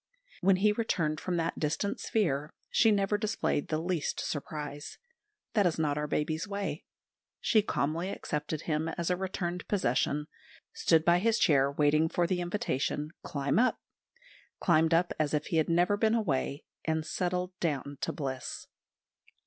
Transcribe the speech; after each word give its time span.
When 0.39 0.55
he 0.55 0.71
returned 0.71 1.19
from 1.21 1.37
that 1.37 1.59
distant 1.59 1.99
sphere 1.99 2.51
she 2.71 2.89
never 2.89 3.19
displayed 3.19 3.67
the 3.67 3.77
least 3.77 4.19
surprise. 4.19 4.97
That 5.53 5.67
is 5.67 5.77
not 5.77 5.95
our 5.95 6.07
babies' 6.07 6.47
way. 6.47 6.85
She 7.39 7.61
calmly 7.61 8.09
accepted 8.09 8.61
him 8.61 8.87
as 8.89 9.11
a 9.11 9.15
returned 9.15 9.67
possession; 9.67 10.25
stood 10.73 11.05
by 11.05 11.19
his 11.19 11.37
chair 11.37 11.71
waiting 11.71 12.09
for 12.09 12.25
the 12.25 12.41
invitation, 12.41 13.11
"Climb 13.21 13.59
up"; 13.59 13.79
climbed 14.59 14.95
up 14.95 15.13
as 15.19 15.35
if 15.35 15.45
he 15.45 15.57
had 15.57 15.69
never 15.69 15.95
been 15.97 16.15
away 16.15 16.63
and 16.83 17.05
settled 17.05 17.51
down 17.59 17.99
to 18.01 18.11
bliss. 18.11 18.65